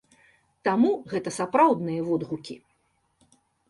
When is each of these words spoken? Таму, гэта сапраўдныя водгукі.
Таму, 0.67 0.91
гэта 1.13 1.35
сапраўдныя 1.39 2.01
водгукі. 2.11 2.55